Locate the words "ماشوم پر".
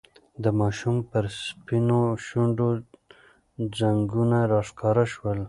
0.59-1.23